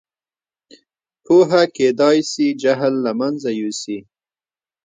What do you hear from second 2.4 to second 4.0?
جهل له منځه یوسي.